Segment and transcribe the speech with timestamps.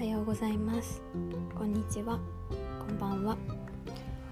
[0.00, 1.02] はようございます。
[1.54, 2.18] こんにちは。
[2.78, 3.36] こんばんは。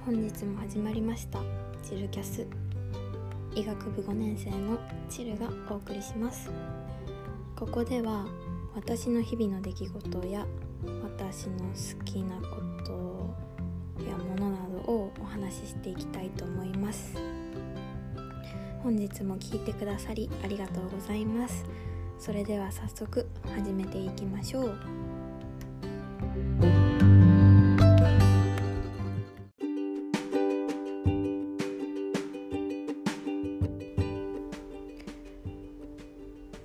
[0.07, 1.41] 本日も始まりました。
[1.83, 2.47] チルキャス。
[3.55, 4.79] 医学部5年生の
[5.11, 6.51] チルがお送りします。
[7.55, 8.25] ここでは
[8.75, 10.47] 私の日々の出来事や
[11.03, 13.35] 私の好きなこと
[14.11, 17.15] やものなどをお話ししていきたいと思います。
[18.83, 21.67] 本日も聞いてくださりありがとうございます。
[22.19, 25.08] それでは早速始めていきましょう。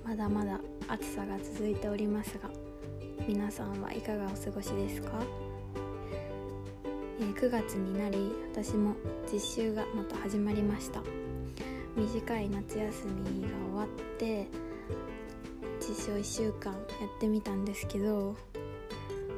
[0.04, 2.50] まだまだ暑さが続いておりますが
[3.26, 5.10] 皆さんはいかがお過ごしですか、
[7.20, 8.94] えー、9月になり私も
[9.32, 11.02] 実習がまた始まりました。
[11.96, 13.88] 短い夏休みが終わっ
[14.18, 14.48] て
[15.78, 18.36] 実証1週間やってみたんですけど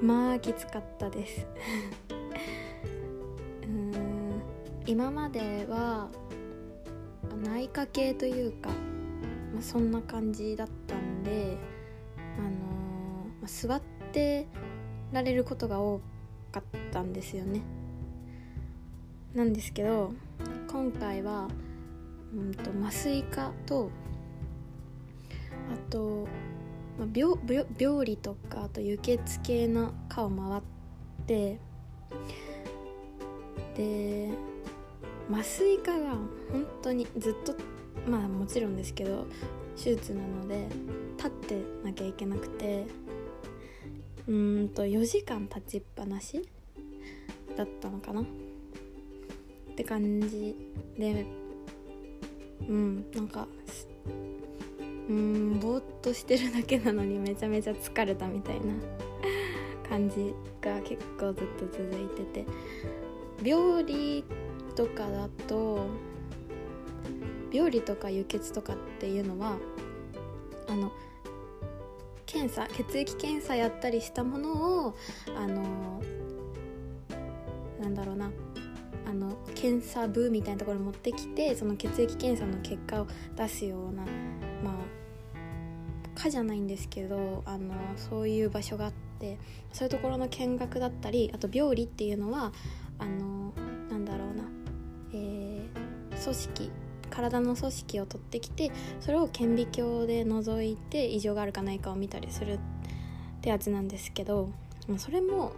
[0.03, 1.47] まあきつかったです。
[3.65, 3.93] うん
[4.87, 6.09] 今までは
[7.45, 8.71] 内科系というか、
[9.53, 11.59] まあ、そんな感じだったんで、
[12.39, 12.59] あのー、ま
[13.45, 14.47] あ、座って
[15.13, 16.01] られることが多
[16.53, 17.61] かったんですよね。
[19.35, 20.15] なんですけど
[20.71, 21.49] 今回は
[22.35, 23.91] うんと麻酔科と
[25.73, 26.29] あと、
[26.99, 30.63] まあ、病病病理とかあと輸血系の科を回っ
[31.27, 31.59] て
[33.77, 34.31] で
[35.31, 36.11] 麻酔科が
[36.51, 37.55] 本当にずっと
[38.09, 39.27] まあもちろんですけど
[39.77, 40.69] 手術なので
[41.17, 42.87] 立ってなきゃいけなくて
[44.27, 46.43] うんと4時間立ちっぱなし
[47.57, 48.23] だったのかな？
[48.23, 48.25] っ
[49.77, 50.57] て感じ
[50.99, 51.27] で
[52.69, 53.47] うんなんか
[55.09, 58.73] うんぼーっとしてるだけなのにめちゃめちゃ疲れたみたいな
[59.89, 62.87] 感じが結構ずっと続いてて。
[63.43, 64.25] 病理
[64.75, 65.87] とかだと
[67.53, 69.57] 病理とか輸血とかっていうのは
[70.69, 70.93] あの
[72.25, 74.97] 検査血液検査やったりしたものを
[75.37, 76.03] あの
[77.81, 78.31] なんだろうな
[79.07, 83.07] あの検査部みたいなところに持ってきてその血液検査の結果を
[83.37, 84.03] 出すような
[84.65, 84.75] まあ
[86.17, 89.39] 科じゃないんですけどあのそういう場所があって
[89.73, 92.53] そういうところの見学だったりあと病理っていうのは
[92.99, 93.53] あの
[93.91, 94.45] なんだろうな、
[95.13, 96.71] えー、組織
[97.11, 102.59] 体の組織を取ってきてそれを顕微鏡で覗いて異常があるかないかを見たりするっ
[103.41, 104.51] てやつなんですけど
[104.97, 105.53] それも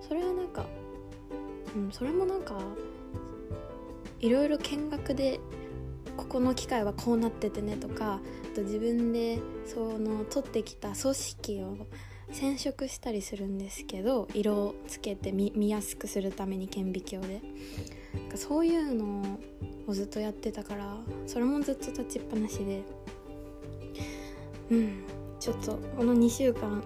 [0.00, 0.66] それはなんか
[1.74, 2.54] うん、それもなんか
[4.20, 5.40] いろいろ見学で
[6.20, 8.20] ここの機械はこうなっててねとか
[8.52, 11.86] あと自分でその取ってきた組織を
[12.32, 17.40] 染色したりするんですけど色をつけて見やすくするために顕微鏡で。
[18.34, 19.38] そういうの
[19.86, 22.82] をずっとやってたからそれもずっと立ちっぱなしで。
[24.70, 25.04] うん
[25.40, 26.82] ちょっとこの2週間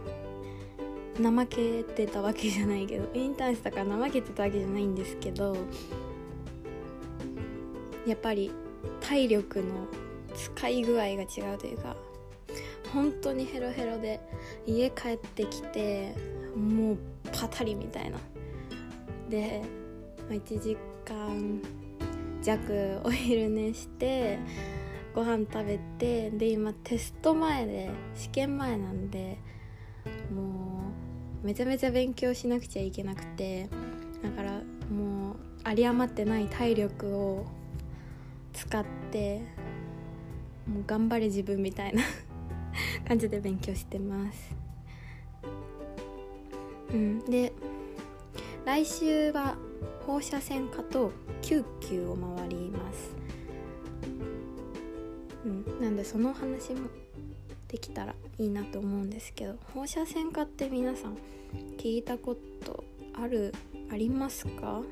[1.20, 5.56] 怠けてたわけじゃないけどインターンしたから怠けてたわけじゃないんですけど
[8.06, 8.52] やっぱり
[9.00, 9.86] 体力の
[10.34, 11.96] 使い具合が違うというか
[12.92, 14.20] 本当にヘロヘロで
[14.66, 16.14] 家帰ってきて
[16.56, 16.98] もう
[17.32, 18.18] パタリみたいな。
[19.28, 19.62] で
[20.28, 21.60] 1時間
[22.42, 24.38] 弱お昼寝して
[25.14, 29.38] ご飯食べてで今テスト前で試験前なんで
[30.34, 30.92] も
[31.42, 33.68] うめちゃめちゃ勉強しなくちゃいけなくて
[34.22, 37.46] だからもう有り余ってない体力を
[38.54, 39.40] 使って
[40.66, 42.02] もう頑張れ自分みたいな
[43.06, 44.54] 感じで勉強してます。
[46.92, 47.18] うん。
[47.26, 47.52] で
[48.64, 49.56] 来週は
[50.06, 51.12] 放射線科と
[51.42, 53.14] 救急を回ります。
[55.44, 55.80] うん。
[55.82, 56.88] なんでその話も
[57.68, 61.18] できたらいいなと思うんですけど放射線科って皆さん
[61.76, 62.84] 聞いたこと
[63.14, 63.52] ある
[63.90, 64.82] ありますか？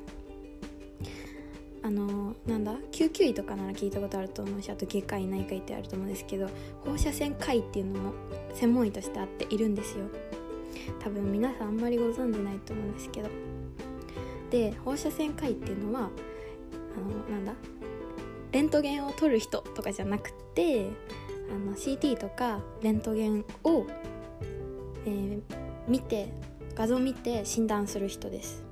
[1.84, 6.48] あのなんだ救急医とかなら聞いたことあると思うしあと外科医内科医ってあると思うんですけど
[6.84, 8.12] 放射線科医っていうのも
[8.54, 10.04] 専門医としてあっているんですよ。
[11.00, 13.28] 多分皆さんあんまりご存じないと思うんですけど。
[14.52, 16.10] で放射線科医っていうのは
[16.94, 17.54] あのなんだ
[18.52, 20.90] レントゲンを取る人とかじゃなくて
[21.50, 23.86] あの CT とかレントゲンを、
[25.06, 25.42] えー、
[25.88, 26.28] 見て
[26.74, 28.62] 画像を見て診断する人です。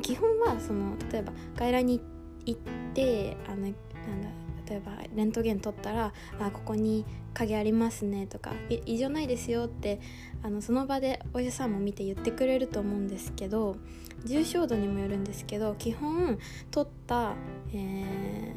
[0.00, 2.00] 基本はその例えば外来に
[2.46, 2.60] 行っ
[2.94, 4.28] てあのなんだ
[4.66, 7.04] 例えばレントゲン取ったら「あここに
[7.34, 8.52] 影ありますね」とか
[8.86, 10.00] 「異常ないですよ」って
[10.42, 13.76] あのその場でお医者さんも見て言ってくれると思うんですけど
[14.24, 16.38] 重症度にもよるんですけど基本
[16.70, 17.34] 取った、
[17.72, 18.54] え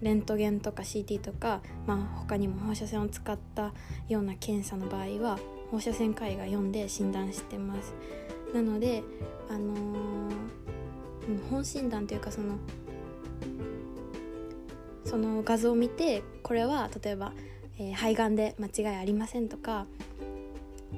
[0.00, 3.72] ー、レントゲンとか CT とか、まあ、他にも放射線を使った
[4.08, 5.38] ような検査の場合は
[5.70, 7.94] 放射線科医が読んで診断してます。
[8.56, 9.02] なので
[9.50, 12.56] あのー、本診断というかその
[15.04, 17.34] その画像を見てこれは例えば、
[17.78, 19.84] えー、肺がんで間違いありませんとか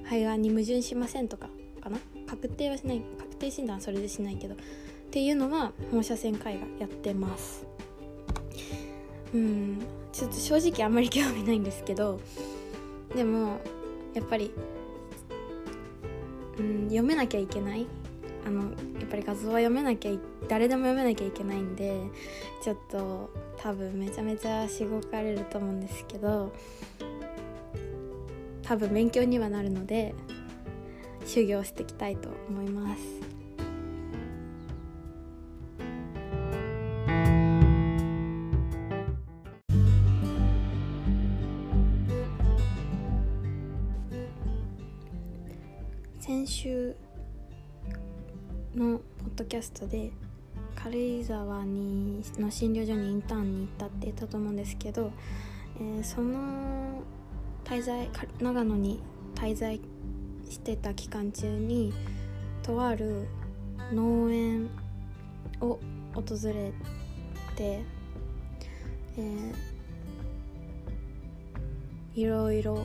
[0.05, 1.49] 肺がんに矛盾しませんとか
[1.81, 1.99] かな？
[2.29, 4.57] 確定はしない確定診断はそれでしないけどっ
[5.11, 7.67] ていうのは放射線科医がやってます。
[9.35, 9.79] うん。
[10.13, 12.21] ちょっと正直あんまり興味ないんですけど
[13.15, 13.59] でも
[14.15, 14.53] やっぱり、
[16.59, 17.87] うん、読めなきゃいけない
[18.47, 18.69] あのや
[19.05, 20.13] っぱり画像は読めなきゃ
[20.49, 22.01] 誰でも読めなきゃいけないんで
[22.63, 26.53] ちょっと多分めちゃめちゃしごかれると思うんですけど
[28.63, 30.15] 多分勉強にはなるので
[31.27, 33.28] 修行していきたいと思います。
[49.49, 50.11] キャストで
[50.75, 55.11] 軽井沢にの診療所にインターンに行ったって言ったと思うんですけど、
[55.81, 57.03] えー、その
[57.65, 58.11] 滞在
[58.41, 59.01] 長野に
[59.35, 59.81] 滞在
[60.51, 61.95] してた期間中に
[62.63, 63.27] とある
[63.91, 64.69] 農園
[65.63, 65.79] を
[66.15, 66.73] 訪れ
[67.57, 67.83] て、
[69.17, 72.85] えー、いろいろ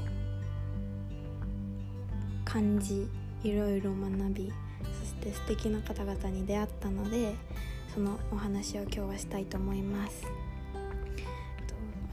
[2.45, 3.05] 感じ
[3.43, 4.53] いろいろ学び
[5.23, 7.33] そして素敵な方々に出会ったので
[7.93, 10.25] そのお話を今日はしたいと思います。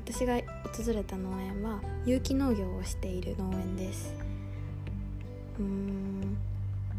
[0.05, 4.15] 私が訪れた農園は有機農業をしている農園です。
[5.59, 6.37] うーん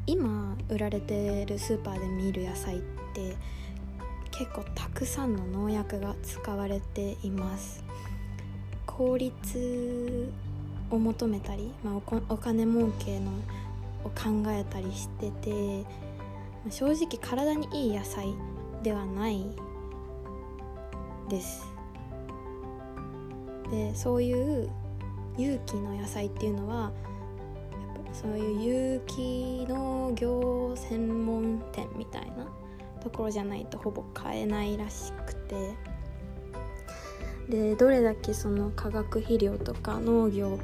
[0.05, 2.81] 今売られてるスーパーで見る野菜っ
[3.13, 3.35] て
[4.31, 7.83] 結構たくさんの農薬が使われています。
[8.85, 10.29] 効率
[10.89, 11.95] を求めたり、まあ、
[12.27, 13.31] お金儲けの
[14.03, 15.86] を考えたりしてて
[16.69, 18.33] 正直体にいい野菜
[18.83, 19.45] ではない
[21.30, 21.71] です。
[23.69, 24.69] でそういう
[25.38, 26.92] 有機の野菜っていうのは
[28.12, 32.48] そういう有機農業専門店みたいな
[33.01, 35.92] ところじゃないとほぼ買えないらしくて。
[37.50, 40.57] でどれだけその化学肥料とか農業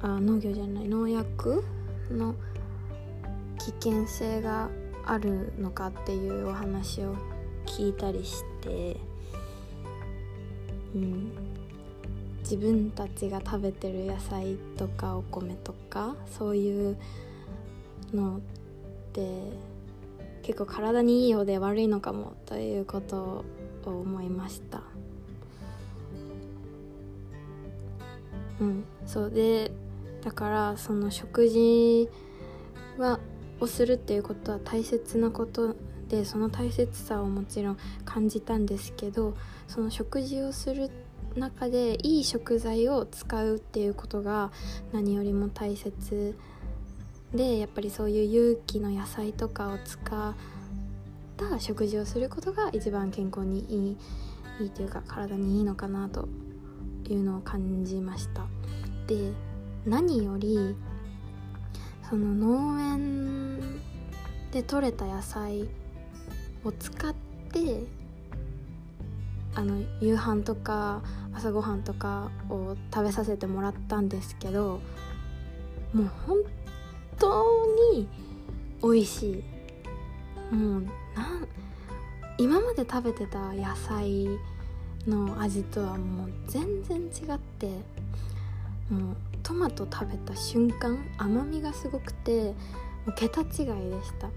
[0.00, 1.62] あ農業じゃない農薬
[2.10, 2.34] の
[3.68, 4.70] 危険性が
[5.04, 7.14] あるのかっていうお話を
[7.66, 8.96] 聞いたりして、
[10.94, 11.32] うん、
[12.40, 16.96] 自分たちが食べてる野菜とかお米とかそういう
[18.14, 18.40] のっ
[19.12, 19.52] て
[20.42, 23.44] 結構体にいいようで悪いのかもということ
[23.84, 24.80] を思いました。
[28.60, 28.84] うん。
[29.06, 29.30] そう。
[29.30, 29.70] で
[30.24, 32.08] だからその食事
[32.96, 33.20] は
[33.60, 35.74] をするっていうことは大切なこと
[36.08, 40.90] でその大切さをもちろん感じたんですけどその食事をする
[41.36, 44.50] 中でいい食材を使うっていうことが
[44.92, 46.36] 何よりも大切
[47.34, 50.34] でやっぱりそういう有機の野菜とかを使っ
[51.36, 53.96] た食事をすることが一番健康にいい
[54.60, 56.28] いいというか体にいいのかなと
[57.08, 58.46] いうのを感じました。
[59.06, 59.32] で
[59.86, 60.74] 何より
[62.08, 63.60] その農園
[64.50, 65.68] で採れた野菜
[66.64, 67.14] を使っ
[67.52, 67.84] て
[69.54, 71.02] あの夕飯とか
[71.34, 74.80] 朝ごはんとかを食べさせてもらったんですけど
[75.92, 76.38] もう本
[77.18, 78.08] 当に
[78.82, 80.54] 美味しい。
[80.54, 80.88] もうなん
[82.38, 84.28] 今まで食べてた野菜
[85.06, 87.66] の味とはもう全然違って
[88.88, 89.16] もう
[89.48, 92.54] トマト食べた瞬間甘みがすごくても
[93.06, 93.54] う桁違いで
[94.04, 94.28] した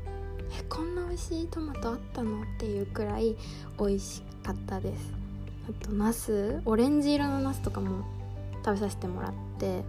[0.57, 2.43] えこんな美味しいトマトあったの？
[2.43, 3.35] っていうくらい
[3.77, 5.13] 美味しかったです。
[5.69, 8.05] あとナスオレンジ色のナスとかも
[8.63, 9.83] 食べさせてもらって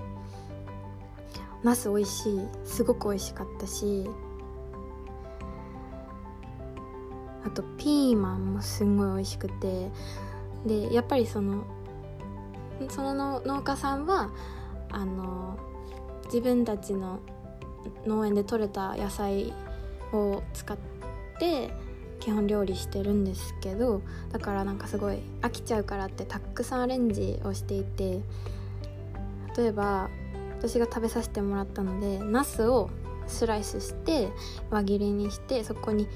[1.63, 4.11] ナス美味しいすごく美味しかったし
[7.47, 9.89] あとピーマンもすんごい美味しくて
[10.67, 11.65] でやっぱりその
[12.89, 14.31] その農家さんは
[14.93, 15.59] あの
[16.27, 17.21] 自分たちの
[18.07, 19.53] 農園で採れた野菜
[20.13, 20.77] を使っ
[21.39, 21.71] て
[22.21, 28.21] 基本料理してるんですけどだからなんかすごい飽きちゃうからってたくさんアレンジをしていて
[29.57, 30.09] 例えば
[30.59, 32.91] 私が食べさせてもらったのでナスを
[33.27, 34.29] スライスして
[34.71, 36.07] 輪切りにしてそこに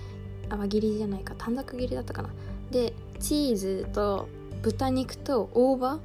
[0.49, 2.31] 輪切りじゃないか短冊切りだったかな。
[2.71, 4.29] でチーズと
[4.63, 5.99] 豚肉と大葉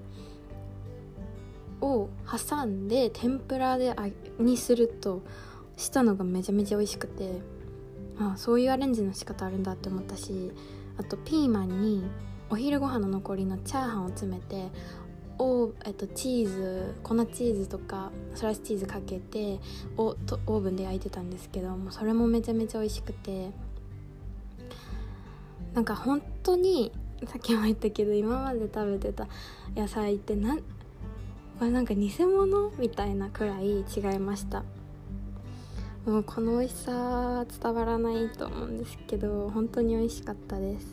[1.82, 4.08] を挟んで天ぷらであ
[4.40, 5.22] にすると
[5.78, 7.42] したのがめちゃめちゃ美味しくて
[8.20, 10.52] あそういうアレンジの仕方あるんだって思ったし
[10.98, 12.04] あとピーマンに
[12.50, 14.70] お昼ご飯の残りのチャーハンを詰めて
[15.40, 19.60] オえっと、チーズ粉チーズとかスライスチーズかけて
[19.98, 23.50] オとオーブンで焼いてたんですけどもそれもめちゃめちゃ美味しくて。
[25.74, 26.92] なんか本当に
[27.28, 29.28] さっきも言ったけど今まで食べてた
[29.76, 30.58] 野菜ってな
[31.62, 34.64] これなんか偽物みたいなくらい違いました。
[36.08, 40.88] もうこの美味しさ伝わらないと思うんですけど本当に美味しかったです。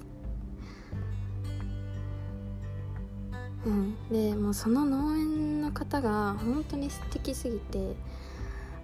[3.65, 7.97] うん、でもうその農園の方が本当に素敵すぎて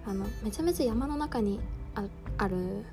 [0.07, 1.59] あのめちゃめちゃ山の中に
[1.93, 2.03] あ
[2.39, 2.83] ある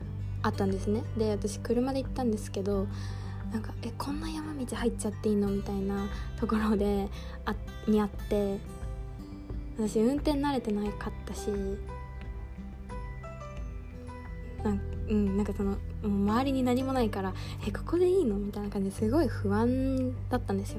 [0.42, 1.02] あったんですね。
[1.16, 2.86] で私車で行ったんですけど
[3.54, 5.48] なんかえこんな山道入っちゃっていいの？
[5.48, 7.08] みたいなところで
[7.46, 7.54] あ
[7.88, 8.58] にあって
[9.76, 11.48] 私運転慣れてなかったし
[14.62, 17.34] なんうん、なんかその周りに何もないから
[17.66, 18.36] えここでいいの？
[18.36, 20.78] みたいな感じですごい不安だったんですよ。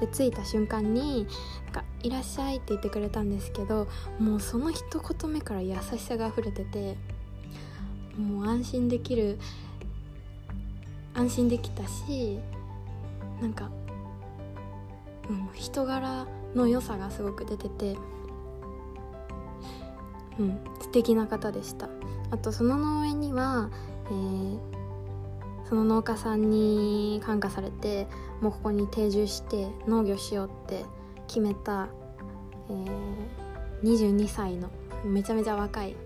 [0.00, 1.26] で着いた瞬間に
[1.64, 3.88] なんか「いらっしゃい」って言ってくれたんですけど
[4.18, 6.96] もうその一言目から優しさが溢れてて
[8.18, 9.38] もう安心できる
[11.14, 12.38] 安心できたし
[13.40, 13.70] なんか、
[15.30, 17.96] うん、人柄の良さがすごく出てて
[20.38, 21.88] うん素敵な方でした。
[22.30, 23.70] あとその農園には、
[24.06, 24.58] えー、
[25.68, 28.06] その農家さんに感化されて
[28.40, 30.84] もうここに定住して農業しようって
[31.26, 31.88] 決めた、
[32.68, 34.70] えー、22歳の
[35.04, 35.96] めちゃめちゃ若い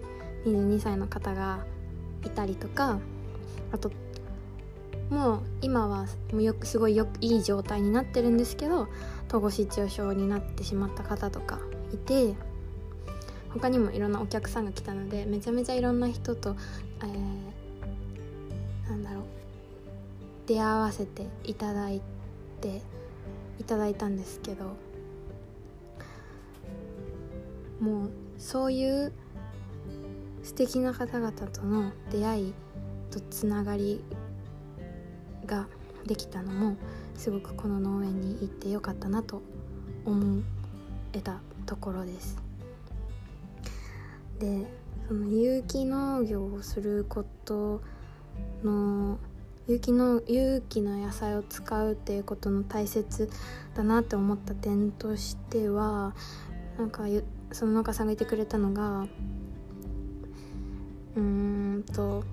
[0.44, 1.64] 22歳の方が
[2.24, 2.98] いたりとか
[3.72, 3.90] あと
[5.10, 8.88] もう今はもうよくすごいよくいい状態になってるんですけど
[9.28, 11.58] 統合失調症になってしまった方とか
[11.92, 12.34] いて
[13.52, 16.56] 他にもいろんなお客さんが来たのでめちゃめちゃいろんな人と、
[17.02, 19.22] えー、なんだろう
[20.46, 22.00] 出会わせていただい
[22.60, 22.82] て
[23.58, 24.76] いただいたんですけど
[27.80, 29.12] もうそういう
[30.42, 32.54] 素敵な方々との出会い
[33.10, 34.02] とつながり
[35.46, 35.66] が
[36.06, 36.76] できたのも
[37.14, 39.42] すごくこの農園に行ってよかったなと
[40.04, 40.42] 思
[41.12, 42.47] えたところです。
[44.38, 44.66] で
[45.08, 47.82] その有機農業をすること
[48.62, 49.18] の
[49.66, 53.28] 有機の有機の野菜を使うっていうことの大切
[53.74, 56.14] だなって思った点としては
[56.78, 57.04] なんか
[57.52, 59.06] その農家さんが言ってくれたのが
[61.16, 62.24] うーんと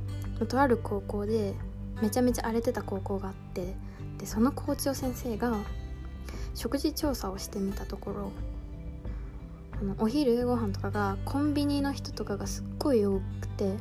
[0.48, 1.54] とある高校で
[2.02, 3.74] めちゃめちゃ荒れてた高校があって
[4.18, 5.58] でその校長先生が
[6.54, 8.32] 食事調査をしてみたところ
[9.80, 13.74] あのお昼ご飯とかがコンビニの人とかがすっごい多くて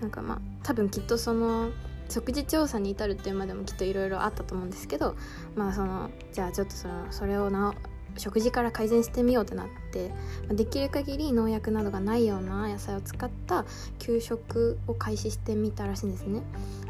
[0.00, 1.70] なんかまあ多分きっとその
[2.08, 5.16] 食事調査に至るっていうまでもきっといろいろあったと思うんですけど
[5.56, 7.74] まあそのじゃあちょっとそのそれをな
[8.18, 10.10] 食事から改善してみようってなって
[10.48, 13.66] できる限り農薬などがないような野菜を使った
[13.98, 16.42] 給食を開始してみたらしいんですね。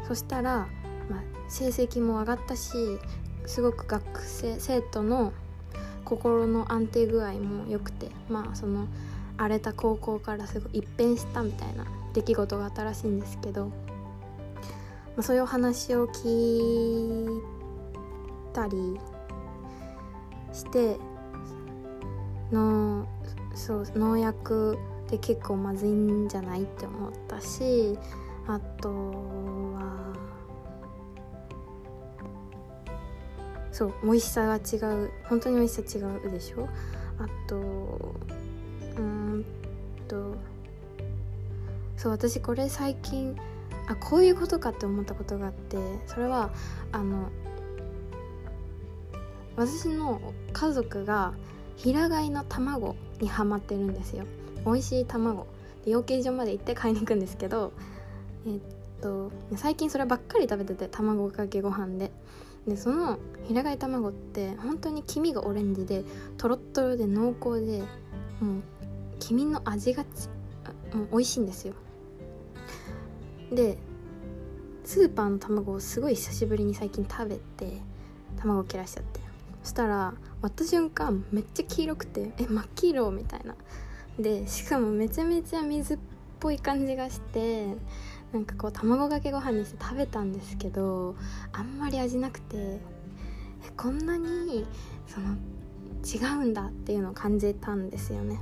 [0.07, 0.67] そしたら、
[1.09, 2.71] まあ、成績も上がったし
[3.45, 5.33] すごく学生生徒の
[6.07, 8.87] 心の安定具合も良くてまあその
[9.35, 13.73] 荒れた高校からすごい一変したみたいな出来事があったらしいんですけど、ま
[15.17, 17.41] あ、そういうお話を聞い
[18.53, 18.77] たり
[20.53, 20.97] して
[22.53, 23.05] の
[23.53, 27.99] そう農薬って結構まずいんじゃないって思ったし
[28.47, 28.89] あと
[33.77, 35.11] そう美味しさが違う。
[35.25, 36.67] 本当に美味しさ違うでしょ？
[37.19, 37.55] あと
[38.97, 39.45] うん
[40.07, 40.35] と
[41.95, 43.37] そう私これ最近
[43.87, 46.49] あこういうことかって思ったことがあってそれは
[46.91, 47.29] あの
[49.55, 51.35] 私の家族が
[51.75, 54.25] 平飼いの卵にハマってるんですよ。
[54.65, 55.45] 美味しい卵。
[55.85, 57.73] で養鶏場まで行って買いに行くんですけど
[58.47, 58.59] えっ
[59.03, 62.11] と最近そればっかり食べてて卵かけご飯で。
[62.67, 66.03] でその平飼い卵って本当に黄身がオレンジで
[66.37, 67.79] とろっとろで濃厚で
[68.41, 68.63] もう
[69.19, 70.03] 黄身の味が
[70.93, 71.73] もう美味しいんですよ。
[73.51, 73.77] で
[74.83, 77.81] スーパーの卵をすごい久しぶりに最近食べて
[78.37, 79.21] 卵を切らしちゃって。
[79.63, 83.55] そしたら割った瞬間めっちゃ黄色くてえ真っ黄色みたいな。
[84.19, 85.97] でしかもめちゃめちゃ水っ
[86.39, 87.75] ぽい感じがして
[88.37, 91.15] なんかこう卵かけご飯にして食べたんですけど
[91.53, 92.79] あんまり味なくてえ
[93.75, 94.63] こんなに
[95.07, 95.35] その
[96.05, 98.39] 違うんだっていうのを感じたんですよね。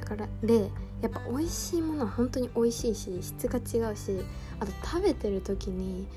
[0.00, 0.68] だからで
[1.00, 4.18] やっぱ美味しいものは本当に美味しいし質が違うし
[4.58, 6.08] あと食べてる時に、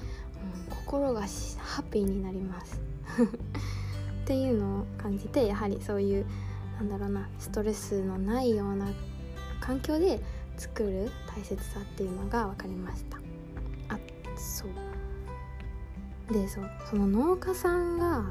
[0.69, 2.81] うん、心がハッピーになります。
[4.23, 6.25] っていうのを感じてやはりそういう
[6.77, 8.87] なんだろうなストレスのないような
[9.61, 10.19] 環境で
[10.57, 13.17] 作る大切さっていうのが分かりました。
[13.93, 13.99] あ
[14.35, 16.33] そう。
[16.33, 16.59] でそ
[16.89, 18.25] その農家さんが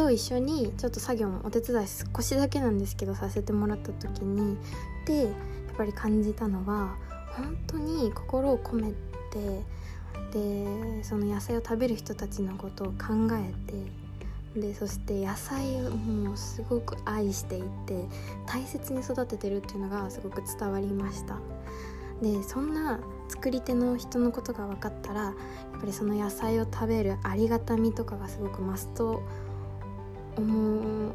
[0.00, 4.56] と一緒にちょっと作業のお手伝い少しだけなんですけどさせてもらった時に
[5.04, 5.32] でやっ
[5.76, 6.96] ぱり感じたのは
[7.36, 9.62] 本当に心を込めて
[10.32, 12.94] でその野菜を食べる人たちのことを考
[13.32, 13.74] えて
[14.56, 18.06] でそして野菜をもうすごく愛していて
[18.46, 21.36] 大切に育ててるっていうのがすごく伝わりました。
[22.20, 29.22] でそんな作り手の人のことが分かったらやっぱりその野菜を食べるありがたみとかがすごく増すと
[30.36, 31.14] 思う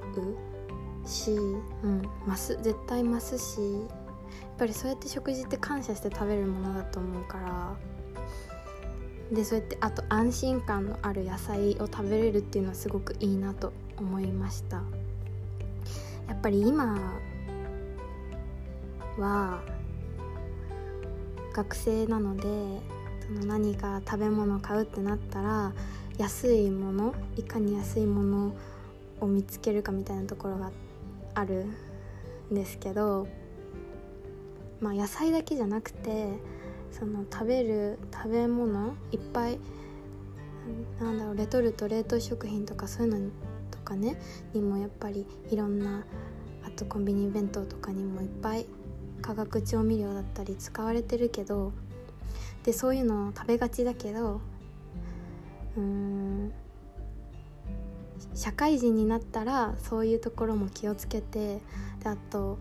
[1.05, 1.35] し、う
[1.87, 3.81] ん、増す絶対増すしやっ
[4.57, 7.94] ぱりそうやって食事って感謝して食べるものだと思うから。
[9.31, 14.83] でそうやってあと安心感のある野菜を食べれるっていうのはすごくいいなと思いました。
[16.27, 17.13] やっぱり今
[19.17, 19.61] は
[21.53, 22.43] 学生なので
[23.25, 25.73] その何か食べ物買うってなったら
[26.17, 28.55] 安いものいかに安いもの
[29.19, 30.71] を見つけるかみたいなところが
[31.33, 31.65] ある
[32.51, 33.27] んですけど
[34.81, 36.33] まあ野菜だけじゃなくて
[36.97, 39.59] その食べる食べ物いっぱい
[41.01, 43.29] なんだろうレトルト冷凍食品とかそういうの
[43.69, 44.17] とかね
[44.53, 46.05] にもやっぱりいろんな
[46.65, 48.65] あとコンビニ弁当とかにもいっぱい
[49.21, 51.73] 化学調味料だったり使われてるけど
[52.63, 54.39] でそういうのを食べがちだけど
[55.75, 56.53] うん
[58.33, 61.59] 社会人になったらそういうところも気をつけて
[62.01, 62.57] であと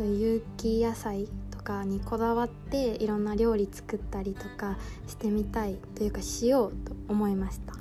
[0.00, 1.28] 有機野菜
[1.62, 7.74] かにこだわっていろんな料理作ったりとかしてみたいというかしようと思いました。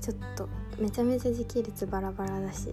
[0.00, 2.72] ちょっとめちゃめちゃ時系列バラバラだし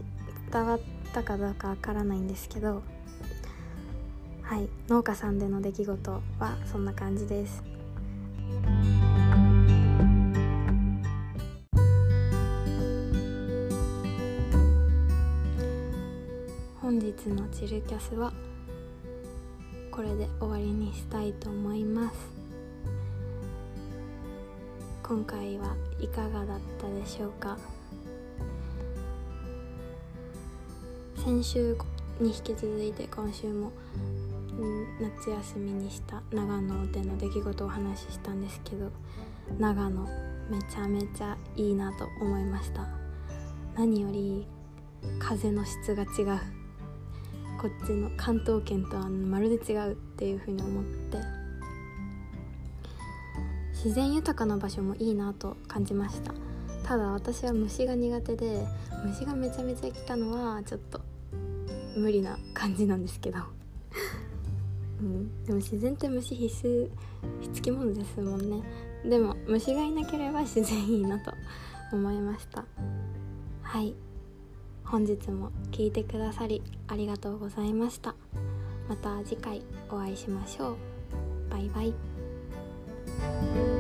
[0.52, 0.80] 伝わっ
[1.14, 2.84] たかどうかわからないんですけど
[4.44, 6.22] はい農家さんでの出来事は
[6.72, 7.64] そんな感じです。
[16.80, 18.32] 本日のチルキャスは
[19.96, 22.16] これで終わりにしたいと思います。
[25.04, 27.60] 今回はいかがだったでしょうか？
[31.24, 31.78] 先週
[32.20, 33.72] に引き続いて今週も
[35.00, 38.90] 夏休みにした長野での出来事をお話ししたんですけど
[39.60, 40.02] 長野
[40.50, 42.88] めちゃめちゃいいなと思いました。
[43.76, 44.48] 何より
[45.20, 46.40] 風の質が違う。
[47.64, 51.18] こっちの関東圏とはまるで違うっていう風に思って
[53.72, 56.34] 自然豊かな場所もいいなと感じました。
[56.86, 58.68] ただ私は虫が苦手で
[59.06, 61.00] 虫がめちゃめちゃ来たのはちょっと
[61.96, 63.40] 無理な感じなんですけど。
[65.00, 66.90] うん、でも自然って虫必須
[67.40, 68.62] 必き物ですもんね。
[69.10, 71.32] でも虫がいなければ自然いいなと
[71.94, 72.66] 思いました。
[73.62, 73.96] はい。
[74.94, 78.14] 本日も聞いてくださりありがとうございました。
[78.88, 80.78] また次回お会いしましょう。
[81.50, 83.73] バイバイ。